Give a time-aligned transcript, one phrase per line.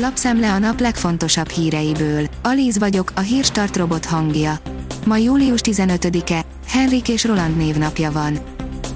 [0.00, 2.26] Lapszemle a nap legfontosabb híreiből.
[2.42, 4.58] Alíz vagyok, a hírstart robot hangja.
[5.06, 8.38] Ma július 15-e, Henrik és Roland névnapja van.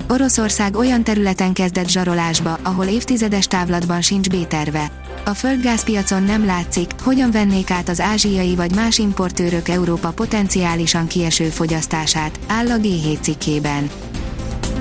[0.08, 4.90] Oroszország olyan területen kezdett zsarolásba, ahol évtizedes távlatban sincs B-terve.
[5.24, 11.44] A földgázpiacon nem látszik, hogyan vennék át az ázsiai vagy más importőrök Európa potenciálisan kieső
[11.44, 13.90] fogyasztását, áll a G7 cikkében.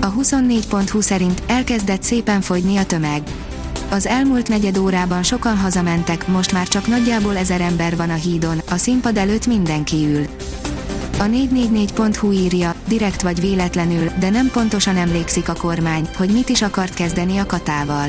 [0.02, 3.22] A 24.20 szerint elkezdett szépen fogyni a tömeg.
[3.92, 8.62] Az elmúlt negyed órában sokan hazamentek, most már csak nagyjából ezer ember van a hídon,
[8.70, 10.26] a színpad előtt mindenki ül.
[11.18, 16.62] A 444.hu írja, direkt vagy véletlenül, de nem pontosan emlékszik a kormány, hogy mit is
[16.62, 18.08] akart kezdeni a katával.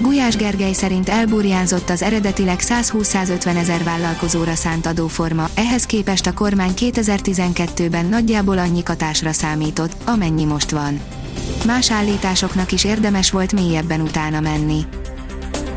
[0.00, 6.72] Gulyás Gergely szerint elburjánzott az eredetileg 120-150 ezer vállalkozóra szánt adóforma, ehhez képest a kormány
[6.76, 11.00] 2012-ben nagyjából annyi katásra számított, amennyi most van.
[11.66, 14.84] Más állításoknak is érdemes volt mélyebben utána menni.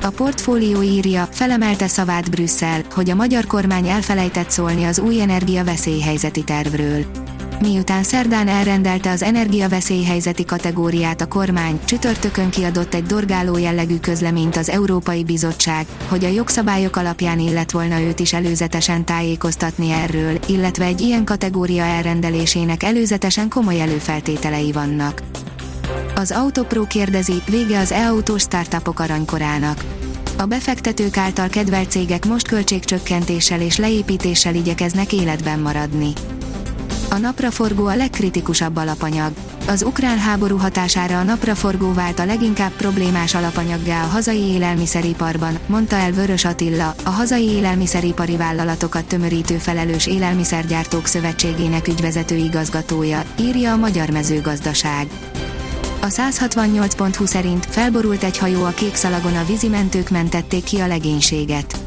[0.04, 5.64] A portfólió írja, felemelte szavát Brüsszel, hogy a magyar kormány elfelejtett szólni az új energia
[5.64, 7.06] veszélyhelyzeti tervről.
[7.62, 14.70] Miután szerdán elrendelte az energiaveszélyhelyzeti kategóriát a kormány, csütörtökön kiadott egy dorgáló jellegű közleményt az
[14.70, 21.02] Európai Bizottság, hogy a jogszabályok alapján illet volna őt is előzetesen tájékoztatni erről, illetve egy
[21.02, 25.22] ilyen kategória elrendelésének előzetesen komoly előfeltételei vannak.
[26.16, 29.84] Az Autopro kérdezi, vége az e-autós startupok aranykorának.
[30.38, 36.14] A befektetők által kedvelt cégek most költségcsökkentéssel és leépítéssel igyekeznek életben maradni.
[37.10, 39.32] A napraforgó a legkritikusabb alapanyag.
[39.68, 45.96] Az ukrán háború hatására a napraforgó vált a leginkább problémás alapanyaggá a hazai élelmiszeriparban, mondta
[45.96, 53.78] el Vörös Attila, a hazai élelmiszeripari vállalatokat tömörítő felelős élelmiszergyártók szövetségének ügyvezető igazgatója, írja a
[53.78, 55.08] Magyar Mezőgazdaság.
[56.04, 61.78] A 168.20 szerint felborult egy hajó a Kékszalagon a vízimentők mentették ki a legénységet.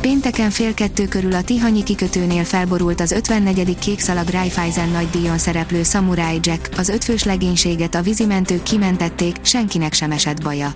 [0.00, 3.78] Pénteken fél kettő körül a Tihanyi kikötőnél felborult az 54.
[3.78, 10.10] Kékszalag Raiffeisen nagy díjon szereplő Samurai Jack, az ötfős legénységet a vízimentők kimentették, senkinek sem
[10.10, 10.74] esett baja.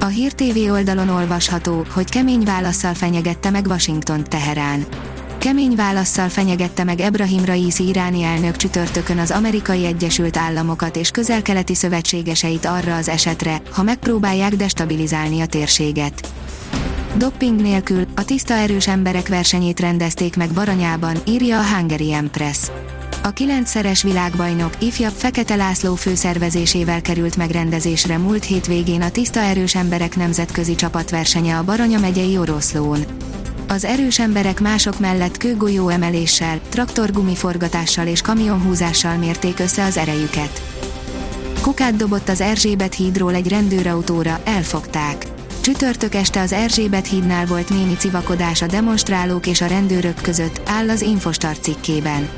[0.00, 4.86] A Hír TV oldalon olvasható, hogy kemény válaszsal fenyegette meg Washington Teherán.
[5.40, 11.74] Kemény válaszsal fenyegette meg Ebrahim Raisi iráni elnök csütörtökön az amerikai Egyesült Államokat és közel-keleti
[11.74, 16.32] szövetségeseit arra az esetre, ha megpróbálják destabilizálni a térséget.
[17.16, 22.58] Dopping nélkül a tiszta erős emberek versenyét rendezték meg Baranyában, írja a Hungary Empress.
[23.22, 30.16] A kilencszeres világbajnok ifjabb Fekete László főszervezésével került megrendezésre múlt hétvégén a tiszta erős emberek
[30.16, 33.04] nemzetközi csapatversenye a Baranya megyei Oroszlón.
[33.72, 40.62] Az erős emberek mások mellett kőgolyó emeléssel, traktorgumiforgatással és kamionhúzással mérték össze az erejüket.
[41.60, 45.26] Kukát dobott az Erzsébet hídról egy rendőrautóra, elfogták.
[45.60, 50.88] Csütörtök este az Erzsébet hídnál volt némi civakodás a demonstrálók és a rendőrök között, áll
[50.88, 52.28] az Infostar cikkében.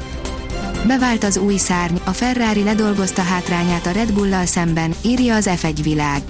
[0.87, 5.79] Bevált az új szárny, a Ferrari ledolgozta hátrányát a Red Bull-lal szemben, írja az F1
[5.83, 6.23] világ.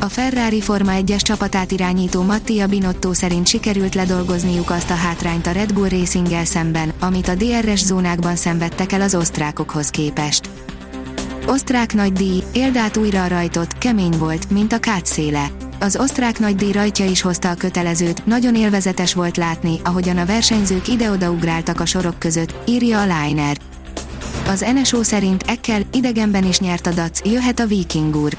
[0.00, 5.50] A Ferrari Forma 1-es csapatát irányító Mattia Binotto szerint sikerült ledolgozniuk azt a hátrányt a
[5.50, 10.48] Red Bull racing szemben, amit a DRS zónákban szenvedtek el az osztrákokhoz képest.
[11.46, 15.50] Osztrák nagy díj, éldát újra a rajtot, kemény volt, mint a kátszéle.
[15.80, 20.26] Az osztrák nagy díj rajtja is hozta a kötelezőt, nagyon élvezetes volt látni, ahogyan a
[20.26, 23.56] versenyzők ide-oda ugráltak a sorok között, írja a Liner.
[24.46, 28.36] Az NSO szerint ekkel idegenben is nyert a DAC, jöhet a Viking úr.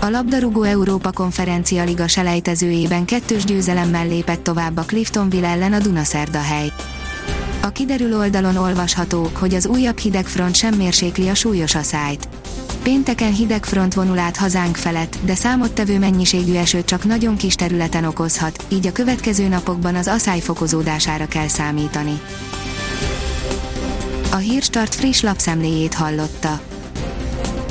[0.00, 6.72] A labdarúgó Európa konferencia liga selejtezőjében kettős győzelemmel lépett tovább a Cliftonville ellen a Dunaszerdahely.
[7.62, 12.28] A kiderül oldalon olvasható, hogy az újabb hidegfront sem mérsékli a súlyos asszályt.
[12.82, 18.64] Pénteken hidegfront vonul át hazánk felett, de számottevő mennyiségű esőt csak nagyon kis területen okozhat,
[18.68, 22.20] így a következő napokban az asszály fokozódására kell számítani.
[24.32, 26.60] A Hírstart friss lapszemléjét hallotta.